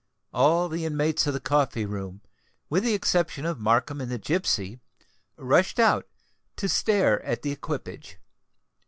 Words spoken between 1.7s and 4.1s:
room, with the exception of Markham and